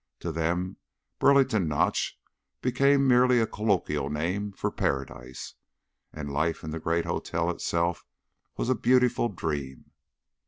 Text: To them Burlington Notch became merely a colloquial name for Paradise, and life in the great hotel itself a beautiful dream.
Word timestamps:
To 0.21 0.31
them 0.31 0.77
Burlington 1.19 1.67
Notch 1.67 2.19
became 2.59 3.07
merely 3.07 3.39
a 3.39 3.45
colloquial 3.45 4.09
name 4.09 4.51
for 4.51 4.71
Paradise, 4.71 5.53
and 6.11 6.33
life 6.33 6.63
in 6.63 6.71
the 6.71 6.79
great 6.79 7.05
hotel 7.05 7.51
itself 7.51 8.03
a 8.57 8.73
beautiful 8.73 9.29
dream. 9.29 9.91